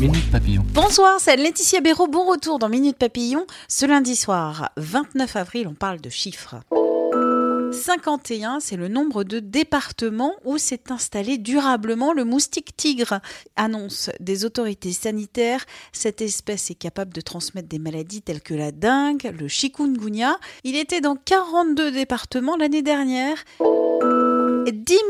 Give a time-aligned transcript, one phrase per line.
[0.00, 0.62] Minute Papillon.
[0.74, 2.06] Bonsoir, c'est Laetitia Béraud.
[2.06, 3.46] Bon retour dans Minute Papillon.
[3.66, 6.56] Ce lundi soir, 29 avril, on parle de chiffres.
[7.72, 13.20] 51, c'est le nombre de départements où s'est installé durablement le moustique tigre.
[13.56, 18.72] Annonce des autorités sanitaires, cette espèce est capable de transmettre des maladies telles que la
[18.72, 20.36] dengue, le chikungunya.
[20.62, 23.36] Il était dans 42 départements l'année dernière.
[24.72, 25.02] 10 000,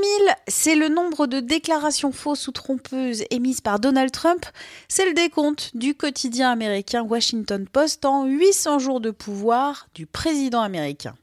[0.48, 4.44] c'est le nombre de déclarations fausses ou trompeuses émises par Donald Trump.
[4.88, 10.60] C'est le décompte du quotidien américain Washington Post en 800 jours de pouvoir du président
[10.60, 11.14] américain.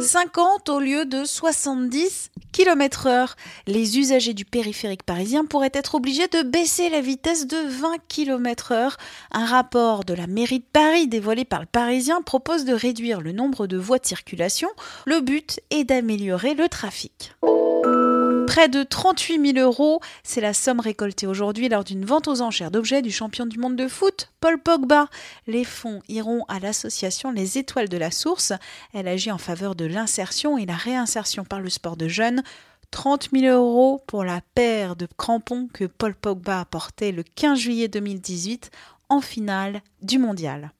[0.00, 3.36] 50 au lieu de 70 km heure.
[3.66, 8.72] Les usagers du périphérique parisien pourraient être obligés de baisser la vitesse de 20 km
[8.72, 8.96] heure.
[9.30, 13.32] Un rapport de la mairie de Paris dévoilé par le Parisien propose de réduire le
[13.32, 14.68] nombre de voies de circulation.
[15.06, 17.34] Le but est d'améliorer le trafic.
[18.50, 22.72] Près de 38 000 euros, c'est la somme récoltée aujourd'hui lors d'une vente aux enchères
[22.72, 25.06] d'objets du champion du monde de foot, Paul Pogba.
[25.46, 28.52] Les fonds iront à l'association Les Étoiles de la Source.
[28.92, 32.42] Elle agit en faveur de l'insertion et la réinsertion par le sport de jeunes.
[32.90, 37.56] 30 000 euros pour la paire de crampons que Paul Pogba a porté le 15
[37.56, 38.72] juillet 2018
[39.10, 40.72] en finale du mondial.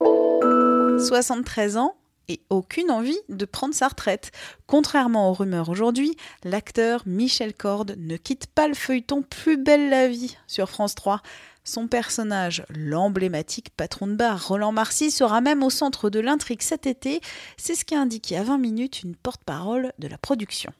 [0.99, 1.95] 73 ans,
[2.31, 4.31] et aucune envie de prendre sa retraite.
[4.69, 10.07] Contrairement aux rumeurs aujourd'hui, l'acteur Michel Corde ne quitte pas le feuilleton Plus belle la
[10.07, 11.23] vie sur France 3.
[11.65, 16.87] Son personnage, l'emblématique patron de bar Roland Marcy, sera même au centre de l'intrigue cet
[16.87, 17.21] été.
[17.57, 20.73] C'est ce qu'a indiqué à 20 minutes une porte-parole de la production.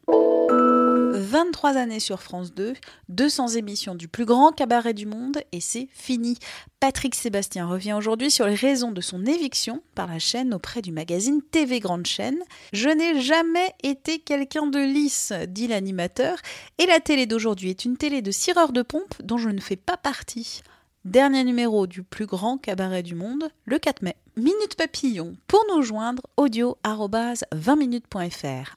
[1.13, 2.75] 23 années sur France 2,
[3.09, 6.39] 200 émissions du plus grand cabaret du monde et c'est fini.
[6.79, 10.93] Patrick Sébastien revient aujourd'hui sur les raisons de son éviction par la chaîne auprès du
[10.93, 12.39] magazine TV Grande Chaîne.
[12.73, 16.39] Je n'ai jamais été quelqu'un de lisse, dit l'animateur,
[16.79, 19.77] et la télé d'aujourd'hui est une télé de cireur de pompe dont je ne fais
[19.77, 20.63] pas partie.
[21.05, 24.17] Dernier numéro du plus grand cabaret du monde, le 4 mai.
[24.37, 25.35] Minute Papillon.
[25.47, 28.77] Pour nous joindre, audio 20minutes.fr.